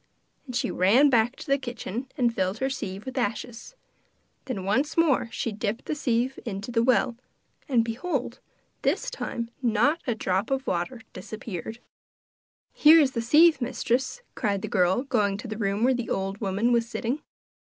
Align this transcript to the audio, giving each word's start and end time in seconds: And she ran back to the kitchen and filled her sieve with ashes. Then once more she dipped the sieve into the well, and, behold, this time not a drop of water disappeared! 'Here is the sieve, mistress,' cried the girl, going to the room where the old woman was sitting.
And 0.47 0.55
she 0.55 0.71
ran 0.71 1.11
back 1.11 1.35
to 1.35 1.45
the 1.45 1.59
kitchen 1.59 2.07
and 2.17 2.33
filled 2.33 2.57
her 2.57 2.71
sieve 2.71 3.05
with 3.05 3.19
ashes. 3.19 3.75
Then 4.45 4.63
once 4.65 4.97
more 4.97 5.29
she 5.31 5.51
dipped 5.51 5.85
the 5.85 5.93
sieve 5.93 6.39
into 6.43 6.71
the 6.71 6.81
well, 6.81 7.17
and, 7.69 7.85
behold, 7.85 8.39
this 8.81 9.11
time 9.11 9.51
not 9.61 10.01
a 10.07 10.15
drop 10.15 10.49
of 10.49 10.65
water 10.65 11.01
disappeared! 11.13 11.77
'Here 12.73 12.99
is 12.99 13.11
the 13.11 13.21
sieve, 13.21 13.61
mistress,' 13.61 14.23
cried 14.33 14.63
the 14.63 14.67
girl, 14.67 15.03
going 15.03 15.37
to 15.37 15.47
the 15.47 15.55
room 15.59 15.83
where 15.83 15.93
the 15.93 16.09
old 16.09 16.41
woman 16.41 16.71
was 16.71 16.89
sitting. 16.89 17.21